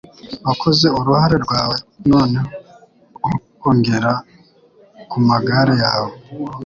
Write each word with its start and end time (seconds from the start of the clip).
Wakoze 0.47 0.85
uruhare 0.99 1.37
rwawe 1.45 1.75
noneho 2.09 2.45
ongera 3.67 4.11
kumagare 5.09 5.73
yawe 5.83 6.13